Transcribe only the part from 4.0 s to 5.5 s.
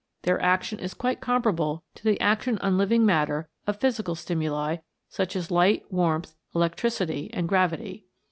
stimuli, such